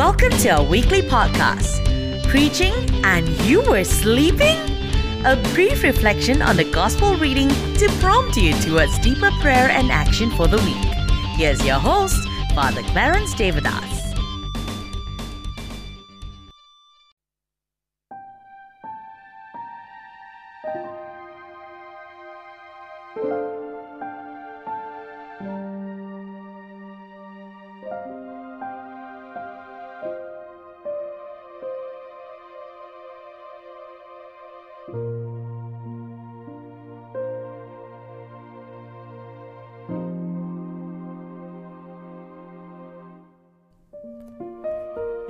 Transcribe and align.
Welcome 0.00 0.30
to 0.30 0.48
our 0.48 0.62
weekly 0.62 1.02
podcast. 1.02 1.86
Preaching 2.26 2.72
and 3.04 3.28
you 3.42 3.60
were 3.60 3.84
sleeping? 3.84 4.56
A 5.26 5.36
brief 5.52 5.82
reflection 5.82 6.40
on 6.40 6.56
the 6.56 6.64
gospel 6.64 7.16
reading 7.16 7.50
to 7.50 7.86
prompt 8.00 8.34
you 8.38 8.54
towards 8.62 8.98
deeper 9.00 9.30
prayer 9.42 9.68
and 9.68 9.92
action 9.92 10.30
for 10.30 10.46
the 10.48 10.56
week. 10.56 11.36
Here's 11.36 11.62
your 11.66 11.78
host, 11.78 12.26
Father 12.54 12.82
Clarence 12.84 13.34
Devadass. 13.34 14.09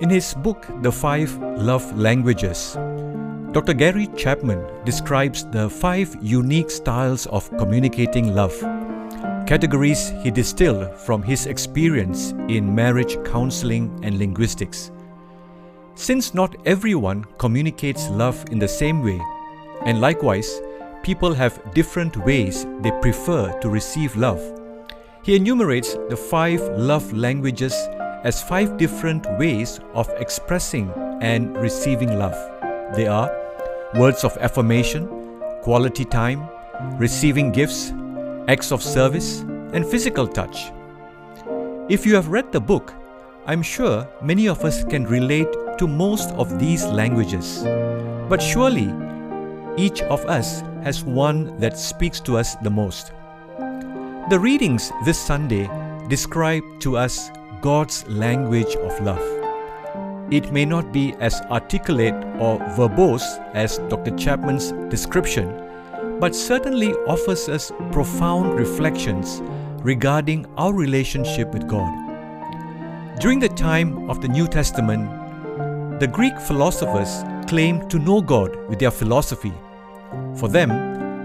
In 0.01 0.09
his 0.09 0.33
book, 0.33 0.67
The 0.81 0.91
Five 0.91 1.37
Love 1.59 1.85
Languages, 1.95 2.73
Dr. 3.53 3.75
Gary 3.75 4.09
Chapman 4.17 4.65
describes 4.87 5.45
the 5.45 5.69
five 5.69 6.17
unique 6.23 6.71
styles 6.71 7.27
of 7.27 7.51
communicating 7.59 8.35
love, 8.35 8.59
categories 9.47 10.15
he 10.23 10.31
distilled 10.31 10.97
from 10.97 11.23
his 11.23 11.45
experience 11.45 12.33
in 12.49 12.75
marriage 12.75 13.23
counseling 13.27 13.93
and 14.03 14.19
linguistics. 14.19 14.91
Since 15.97 16.33
not 16.33 16.57
everyone 16.65 17.25
communicates 17.37 18.09
love 18.09 18.43
in 18.51 18.59
the 18.59 18.69
same 18.69 19.03
way, 19.03 19.21
and 19.85 20.01
likewise, 20.01 20.63
people 21.03 21.35
have 21.35 21.75
different 21.75 22.17
ways 22.25 22.65
they 22.81 22.93
prefer 23.03 23.53
to 23.61 23.69
receive 23.69 24.17
love, 24.17 24.41
he 25.23 25.37
enumerates 25.37 25.95
the 26.09 26.17
five 26.17 26.61
love 26.79 27.13
languages 27.13 27.75
as 28.25 28.43
five 28.43 28.77
different 28.77 29.27
ways 29.39 29.81
of 29.95 30.09
expressing 30.19 30.93
and 31.21 31.57
receiving 31.57 32.19
love. 32.19 32.37
They 32.95 33.07
are 33.07 33.31
words 33.95 34.25
of 34.25 34.37
affirmation, 34.39 35.09
quality 35.63 36.05
time, 36.05 36.49
receiving 36.99 37.53
gifts, 37.53 37.93
acts 38.49 38.73
of 38.73 38.83
service, 38.83 39.41
and 39.73 39.87
physical 39.87 40.27
touch. 40.27 40.73
If 41.89 42.07
you 42.07 42.15
have 42.15 42.29
read 42.29 42.53
the 42.53 42.61
book, 42.61 42.95
I'm 43.47 43.63
sure 43.63 44.07
many 44.23 44.49
of 44.49 44.65
us 44.65 44.85
can 44.85 45.05
relate 45.05 45.49
to 45.79 45.89
most 45.89 46.31
of 46.33 46.59
these 46.59 46.85
languages. 46.87 47.63
But 48.29 48.43
surely, 48.43 48.93
each 49.77 50.03
of 50.03 50.25
us 50.27 50.61
has 50.85 51.05
one 51.05 51.59
that 51.59 51.79
speaks 51.79 52.21
to 52.21 52.37
us 52.37 52.55
the 52.57 52.71
most. 52.71 53.13
The 54.31 54.39
readings 54.39 54.93
this 55.05 55.19
Sunday 55.19 55.69
describe 56.09 56.63
to 56.81 56.97
us 56.97 57.31
God's 57.61 58.07
language 58.09 58.75
of 58.77 59.01
love. 59.03 59.23
It 60.33 60.51
may 60.53 60.65
not 60.65 60.93
be 60.93 61.15
as 61.21 61.41
articulate 61.51 62.15
or 62.39 62.59
verbose 62.77 63.39
as 63.55 63.79
Dr. 63.89 64.17
Chapman's 64.17 64.73
description, 64.89 65.49
but 66.21 66.35
certainly 66.35 66.93
offers 67.07 67.49
us 67.49 67.71
profound 67.93 68.59
reflections 68.59 69.43
regarding 69.83 70.47
our 70.57 70.73
relationship 70.73 71.53
with 71.53 71.69
God. 71.69 71.91
During 73.21 73.41
the 73.41 73.49
time 73.49 74.09
of 74.09 74.23
the 74.23 74.29
New 74.29 74.47
Testament, 74.47 75.11
the 76.01 76.07
Greek 76.07 76.39
philosophers 76.41 77.25
claimed 77.47 77.91
to 77.91 77.99
know 77.99 78.23
God 78.23 78.57
with 78.69 78.79
their 78.79 78.91
philosophy. 78.91 79.53
For 80.37 80.49
them, 80.49 80.71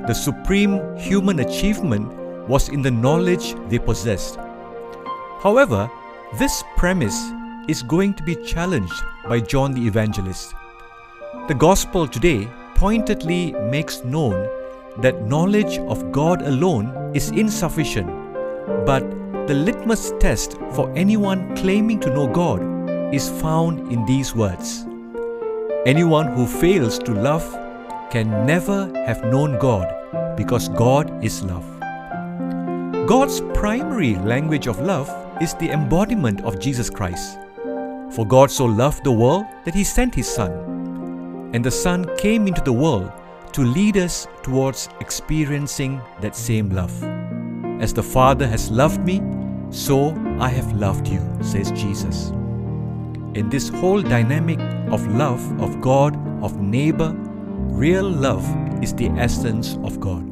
the 0.05 0.13
supreme 0.13 0.81
human 0.97 1.39
achievement 1.39 2.11
was 2.49 2.67
in 2.69 2.81
the 2.81 2.91
knowledge 2.91 3.55
they 3.69 3.79
possessed. 3.79 4.37
However, 5.41 5.89
this 6.37 6.63
premise 6.75 7.31
is 7.67 7.81
going 7.81 8.13
to 8.13 8.23
be 8.23 8.35
challenged 8.35 9.03
by 9.27 9.39
John 9.39 9.73
the 9.73 9.87
Evangelist. 9.87 10.53
The 11.47 11.53
Gospel 11.53 12.07
today 12.07 12.49
pointedly 12.75 13.53
makes 13.53 14.03
known 14.03 14.49
that 15.01 15.23
knowledge 15.23 15.77
of 15.79 16.11
God 16.11 16.41
alone 16.41 17.11
is 17.15 17.29
insufficient, 17.29 18.07
but 18.85 19.01
the 19.47 19.53
litmus 19.53 20.11
test 20.19 20.57
for 20.73 20.91
anyone 20.95 21.55
claiming 21.55 21.99
to 22.01 22.09
know 22.09 22.27
God 22.27 22.61
is 23.13 23.29
found 23.29 23.91
in 23.91 24.05
these 24.05 24.35
words 24.35 24.85
Anyone 25.85 26.33
who 26.33 26.47
fails 26.47 26.97
to 26.97 27.13
love 27.13 27.45
can 28.09 28.45
never 28.47 28.91
have 29.05 29.23
known 29.23 29.59
God 29.59 29.85
because 30.35 30.67
God 30.69 31.23
is 31.23 31.43
love. 31.43 31.63
God's 33.05 33.41
primary 33.53 34.15
language 34.15 34.65
of 34.65 34.79
love 34.79 35.07
is 35.41 35.53
the 35.55 35.69
embodiment 35.71 36.41
of 36.41 36.59
Jesus 36.59 36.89
Christ. 36.89 37.39
For 38.11 38.25
God 38.25 38.49
so 38.49 38.65
loved 38.65 39.03
the 39.03 39.11
world 39.11 39.45
that 39.65 39.73
he 39.73 39.83
sent 39.83 40.15
his 40.15 40.27
Son. 40.27 40.51
And 41.53 41.63
the 41.63 41.71
Son 41.71 42.05
came 42.17 42.47
into 42.47 42.61
the 42.61 42.73
world 42.73 43.11
to 43.53 43.61
lead 43.61 43.97
us 43.97 44.27
towards 44.43 44.89
experiencing 44.99 46.01
that 46.21 46.35
same 46.35 46.69
love. 46.69 46.93
As 47.81 47.93
the 47.93 48.03
Father 48.03 48.47
has 48.47 48.71
loved 48.71 49.01
me, 49.01 49.21
so 49.69 50.15
I 50.39 50.49
have 50.49 50.71
loved 50.73 51.07
you, 51.07 51.21
says 51.41 51.71
Jesus. 51.71 52.29
In 53.33 53.49
this 53.49 53.67
whole 53.67 54.01
dynamic 54.01 54.59
of 54.91 55.05
love 55.07 55.41
of 55.61 55.81
God, 55.81 56.15
of 56.41 56.61
neighbor, 56.61 57.13
real 57.15 58.09
love 58.09 58.45
is 58.81 58.93
the 58.93 59.09
essence 59.09 59.77
of 59.83 59.99
God. 59.99 60.25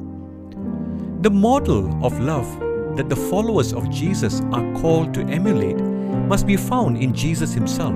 The 1.23 1.31
model 1.31 2.05
of 2.05 2.17
love 2.19 2.47
that 2.95 3.09
the 3.09 3.15
followers 3.15 3.73
of 3.73 3.89
Jesus 3.89 4.41
are 4.51 4.73
called 4.75 5.13
to 5.13 5.21
emulate 5.21 5.79
must 6.27 6.45
be 6.45 6.57
found 6.57 6.97
in 6.97 7.13
Jesus 7.13 7.53
himself. 7.53 7.95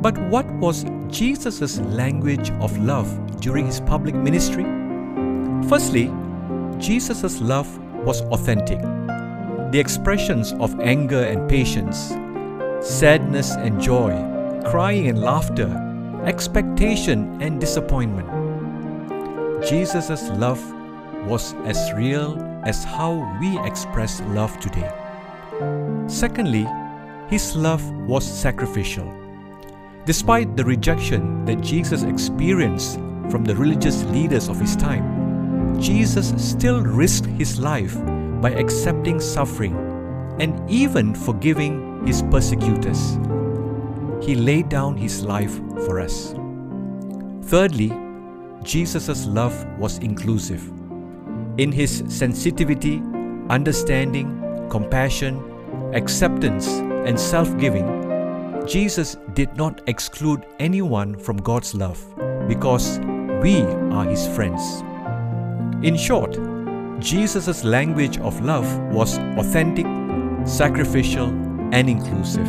But 0.00 0.18
what 0.28 0.50
was 0.56 0.84
Jesus' 1.08 1.78
language 1.80 2.50
of 2.60 2.76
love 2.78 3.08
during 3.40 3.66
his 3.66 3.80
public 3.80 4.14
ministry? 4.14 4.64
Firstly, 5.68 6.12
Jesus' 6.78 7.40
love 7.40 7.78
was 8.04 8.20
authentic. 8.22 8.80
The 9.72 9.78
expressions 9.78 10.52
of 10.54 10.78
anger 10.80 11.22
and 11.22 11.48
patience, 11.48 12.14
sadness 12.80 13.52
and 13.52 13.80
joy, 13.80 14.12
crying 14.66 15.08
and 15.08 15.20
laughter, 15.20 15.70
expectation 16.24 17.40
and 17.40 17.60
disappointment. 17.60 18.28
Jesus' 19.64 20.28
love 20.30 20.62
was 21.26 21.54
as 21.64 21.92
real 21.94 22.36
as 22.66 22.84
how 22.84 23.36
we 23.40 23.58
express 23.66 24.20
love 24.22 24.58
today. 24.60 24.90
Secondly, 26.06 26.66
his 27.28 27.56
love 27.56 27.82
was 28.06 28.24
sacrificial. 28.24 29.12
Despite 30.04 30.56
the 30.56 30.64
rejection 30.64 31.44
that 31.46 31.60
Jesus 31.60 32.02
experienced 32.02 32.96
from 33.30 33.44
the 33.44 33.56
religious 33.56 34.04
leaders 34.04 34.48
of 34.48 34.60
his 34.60 34.76
time, 34.76 35.80
Jesus 35.80 36.32
still 36.36 36.82
risked 36.82 37.26
his 37.26 37.58
life 37.58 37.96
by 38.40 38.50
accepting 38.50 39.18
suffering 39.20 39.74
and 40.38 40.68
even 40.70 41.14
forgiving 41.14 42.06
his 42.06 42.22
persecutors. 42.22 43.18
He 44.20 44.34
laid 44.34 44.68
down 44.68 44.96
his 44.96 45.24
life 45.24 45.54
for 45.86 46.00
us. 46.00 46.34
Thirdly, 47.42 47.92
Jesus' 48.62 49.26
love 49.26 49.54
was 49.78 49.98
inclusive. 49.98 50.62
In 51.56 51.70
his 51.70 52.02
sensitivity, 52.08 53.00
understanding, 53.48 54.66
compassion, 54.70 55.40
acceptance, 55.94 56.66
and 56.66 57.18
self 57.18 57.56
giving, 57.58 57.86
Jesus 58.66 59.16
did 59.34 59.56
not 59.56 59.80
exclude 59.86 60.44
anyone 60.58 61.16
from 61.16 61.36
God's 61.36 61.72
love 61.72 62.02
because 62.48 62.98
we 63.40 63.62
are 63.92 64.04
his 64.04 64.26
friends. 64.34 64.82
In 65.86 65.96
short, 65.96 66.36
Jesus' 66.98 67.62
language 67.62 68.18
of 68.18 68.40
love 68.40 68.66
was 68.92 69.18
authentic, 69.38 69.86
sacrificial, 70.44 71.28
and 71.70 71.88
inclusive. 71.88 72.48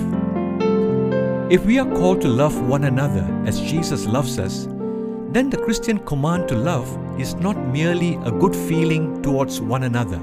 If 1.51 1.63
we 1.63 1.77
are 1.77 1.91
called 1.95 2.21
to 2.21 2.27
love 2.27 2.59
one 2.67 2.85
another 2.85 3.23
as 3.45 3.61
Jesus 3.61 4.07
loves 4.07 4.39
us, 4.39 4.67
then 5.29 5.51
the 5.51 5.57
Christian 5.57 5.99
command 5.99 6.47
to 6.47 6.55
love 6.55 6.89
is 7.19 7.35
not 7.35 7.57
merely 7.67 8.15
a 8.25 8.31
good 8.31 8.55
feeling 8.55 9.21
towards 9.21 9.61
one 9.61 9.83
another. 9.83 10.19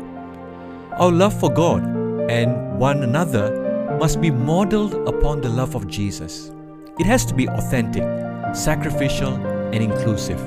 Our 0.98 1.10
love 1.10 1.38
for 1.38 1.52
God 1.52 1.82
and 2.30 2.78
one 2.78 3.02
another 3.02 3.96
must 3.98 4.20
be 4.20 4.30
modeled 4.30 4.94
upon 5.08 5.40
the 5.40 5.48
love 5.48 5.74
of 5.74 5.88
Jesus. 5.88 6.50
It 6.98 7.06
has 7.06 7.24
to 7.26 7.34
be 7.34 7.48
authentic, 7.48 8.04
sacrificial, 8.54 9.34
and 9.72 9.82
inclusive. 9.82 10.38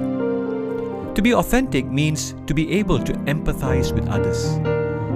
To 1.15 1.21
be 1.21 1.33
authentic 1.33 1.86
means 1.86 2.36
to 2.48 2.53
be 2.53 2.71
able 2.74 3.00
to 3.00 3.13
empathize 3.25 3.91
with 3.91 4.07
others, 4.09 4.56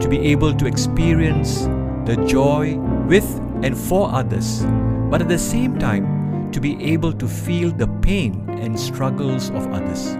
to 0.03 0.07
be 0.09 0.19
able 0.19 0.53
to 0.53 0.65
experience 0.65 1.65
the 2.05 2.23
joy 2.27 2.75
with 3.07 3.27
and 3.61 3.77
for 3.77 4.09
others 4.09 4.65
but 5.09 5.21
at 5.21 5.27
the 5.27 5.39
same 5.39 5.77
time, 5.79 6.51
to 6.51 6.61
be 6.61 6.81
able 6.83 7.11
to 7.13 7.27
feel 7.27 7.71
the 7.71 7.87
pain 8.01 8.47
and 8.61 8.79
struggles 8.79 9.49
of 9.49 9.67
others. 9.73 10.15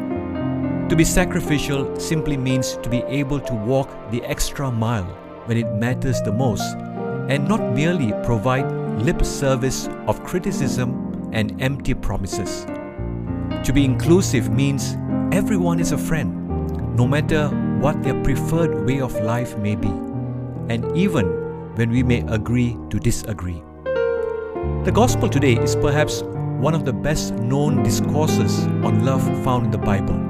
To 0.89 0.95
be 0.95 1.03
sacrificial 1.03 1.99
simply 1.99 2.35
means 2.35 2.77
to 2.77 2.89
be 2.89 3.03
able 3.03 3.39
to 3.41 3.53
walk 3.53 3.89
the 4.09 4.23
extra 4.23 4.71
mile 4.71 5.05
when 5.45 5.55
it 5.55 5.71
matters 5.75 6.19
the 6.19 6.31
most 6.31 6.75
and 7.29 7.47
not 7.47 7.61
merely 7.75 8.11
provide 8.23 8.71
lip 8.99 9.23
service 9.23 9.87
of 10.07 10.23
criticism 10.23 11.29
and 11.31 11.61
empty 11.61 11.93
promises. 11.93 12.65
To 13.65 13.71
be 13.71 13.85
inclusive 13.85 14.49
means 14.49 14.97
everyone 15.31 15.79
is 15.79 15.91
a 15.91 15.97
friend, 15.97 16.97
no 16.97 17.07
matter 17.07 17.49
what 17.79 18.01
their 18.01 18.19
preferred 18.23 18.87
way 18.87 18.99
of 18.99 19.13
life 19.21 19.55
may 19.59 19.75
be, 19.75 19.89
and 20.69 20.97
even 20.97 21.27
when 21.75 21.91
we 21.91 22.01
may 22.01 22.21
agree 22.21 22.75
to 22.89 22.99
disagree. 22.99 23.61
The 24.85 24.91
Gospel 24.91 25.29
today 25.29 25.53
is 25.53 25.75
perhaps 25.75 26.23
one 26.23 26.73
of 26.73 26.83
the 26.83 26.93
best 26.93 27.35
known 27.35 27.83
discourses 27.83 28.65
on 28.83 29.05
love 29.05 29.23
found 29.43 29.65
in 29.65 29.71
the 29.71 29.77
Bible. 29.77 30.28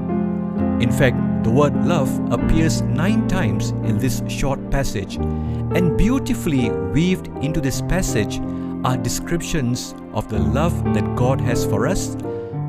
In 0.81 0.91
fact, 0.91 1.43
the 1.43 1.51
word 1.51 1.75
love 1.85 2.09
appears 2.31 2.81
nine 2.81 3.27
times 3.27 3.71
in 3.83 3.97
this 3.97 4.21
short 4.27 4.69
passage, 4.69 5.15
and 5.15 5.97
beautifully 5.97 6.69
weaved 6.69 7.27
into 7.43 7.61
this 7.61 7.81
passage 7.81 8.39
are 8.83 8.97
descriptions 8.97 9.93
of 10.13 10.29
the 10.29 10.39
love 10.39 10.83
that 10.93 11.15
God 11.15 11.41
has 11.41 11.65
for 11.65 11.87
us, 11.87 12.15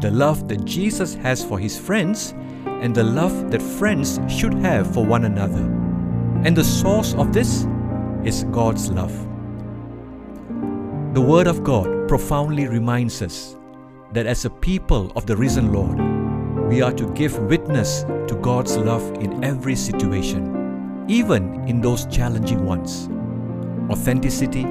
the 0.00 0.10
love 0.10 0.48
that 0.48 0.64
Jesus 0.64 1.14
has 1.14 1.44
for 1.44 1.58
his 1.58 1.78
friends, 1.78 2.34
and 2.66 2.94
the 2.94 3.04
love 3.04 3.50
that 3.50 3.62
friends 3.62 4.18
should 4.28 4.54
have 4.54 4.92
for 4.92 5.04
one 5.04 5.24
another. 5.24 5.62
And 6.44 6.56
the 6.56 6.64
source 6.64 7.14
of 7.14 7.32
this 7.32 7.66
is 8.24 8.44
God's 8.44 8.90
love. 8.90 9.12
The 11.14 11.20
Word 11.20 11.46
of 11.46 11.62
God 11.64 12.08
profoundly 12.08 12.66
reminds 12.66 13.20
us 13.20 13.56
that 14.12 14.26
as 14.26 14.44
a 14.44 14.50
people 14.50 15.12
of 15.16 15.26
the 15.26 15.36
risen 15.36 15.72
Lord, 15.72 15.98
we 16.70 16.82
are 16.82 16.92
to 16.92 17.12
give 17.14 17.36
witness 17.50 18.04
to 18.28 18.38
God's 18.40 18.76
love 18.76 19.02
in 19.14 19.42
every 19.42 19.74
situation, 19.74 21.04
even 21.08 21.68
in 21.68 21.80
those 21.80 22.06
challenging 22.06 22.64
ones. 22.64 23.08
Authenticity, 23.90 24.64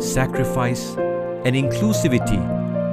sacrifice, 0.00 0.96
and 1.44 1.54
inclusivity 1.54 2.42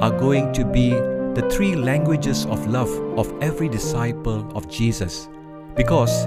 are 0.00 0.16
going 0.16 0.52
to 0.52 0.64
be 0.64 0.90
the 0.90 1.44
three 1.50 1.74
languages 1.74 2.46
of 2.46 2.64
love 2.68 2.90
of 3.18 3.26
every 3.42 3.68
disciple 3.68 4.48
of 4.56 4.68
Jesus. 4.68 5.28
Because 5.74 6.24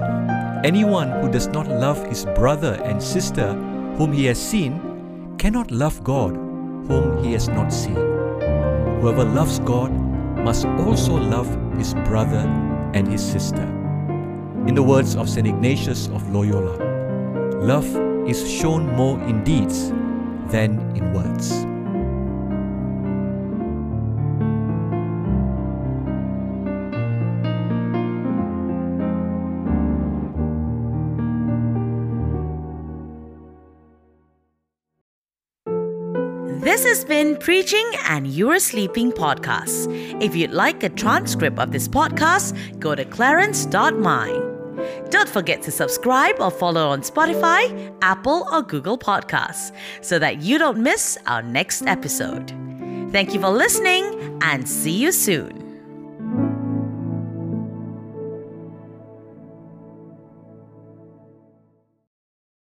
anyone 0.64 1.10
who 1.22 1.30
does 1.30 1.46
not 1.46 1.66
love 1.66 2.06
his 2.08 2.26
brother 2.34 2.78
and 2.84 3.02
sister 3.02 3.54
whom 3.96 4.12
he 4.12 4.26
has 4.26 4.38
seen 4.38 5.34
cannot 5.38 5.70
love 5.70 6.04
God 6.04 6.36
whom 6.88 7.24
he 7.24 7.32
has 7.32 7.48
not 7.48 7.72
seen. 7.72 7.96
Whoever 9.00 9.24
loves 9.24 9.60
God 9.60 9.90
must 10.44 10.66
also 10.66 11.14
love 11.14 11.67
his 11.78 11.94
brother 11.94 12.44
and 12.92 13.06
his 13.06 13.24
sister. 13.24 13.62
In 14.66 14.74
the 14.74 14.82
words 14.82 15.16
of 15.16 15.28
St. 15.28 15.46
Ignatius 15.46 16.08
of 16.08 16.28
Loyola, 16.30 16.76
love 17.62 17.86
is 18.28 18.50
shown 18.50 18.86
more 18.94 19.18
in 19.22 19.44
deeds 19.44 19.90
than 20.50 20.78
in 20.96 21.12
words. 21.14 21.64
This 36.68 36.84
has 36.84 37.02
been 37.02 37.38
Preaching 37.38 37.90
and 38.04 38.26
You 38.26 38.50
Are 38.50 38.58
Sleeping 38.58 39.10
podcast. 39.10 39.88
If 40.22 40.36
you'd 40.36 40.50
like 40.50 40.82
a 40.82 40.90
transcript 40.90 41.58
of 41.58 41.72
this 41.72 41.88
podcast, 41.88 42.78
go 42.78 42.94
to 42.94 43.06
clarence.my. 43.06 44.28
Don't 45.08 45.28
forget 45.30 45.62
to 45.62 45.70
subscribe 45.70 46.38
or 46.38 46.50
follow 46.50 46.90
on 46.90 47.00
Spotify, 47.00 47.90
Apple, 48.02 48.46
or 48.52 48.60
Google 48.60 48.98
Podcasts 48.98 49.74
so 50.02 50.18
that 50.18 50.42
you 50.42 50.58
don't 50.58 50.82
miss 50.82 51.16
our 51.26 51.40
next 51.40 51.86
episode. 51.86 52.50
Thank 53.12 53.32
you 53.32 53.40
for 53.40 53.48
listening 53.48 54.38
and 54.42 54.68
see 54.68 54.92
you 54.92 55.10
soon. 55.10 55.57